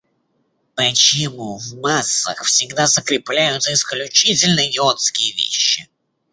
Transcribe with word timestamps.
Почему 0.73 1.59
в 1.59 1.75
массах 1.75 2.43
всегда 2.43 2.87
закрепляются 2.87 3.71
исключительно 3.71 4.67
идиотские 4.67 5.31
вещи? 5.33 5.87